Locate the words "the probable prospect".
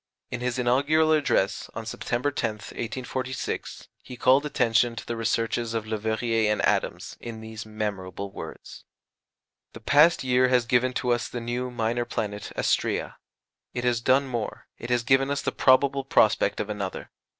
15.43-16.59